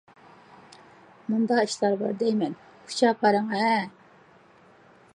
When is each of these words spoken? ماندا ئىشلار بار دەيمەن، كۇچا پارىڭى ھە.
ماندا 1.33 1.59
ئىشلار 1.65 1.95
بار 2.01 2.17
دەيمەن، 2.23 2.57
كۇچا 2.89 3.15
پارىڭى 3.23 3.63
ھە. 3.69 3.79